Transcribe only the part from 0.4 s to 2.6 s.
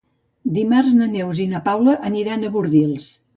Dimarts na Neus i na Paula aniran a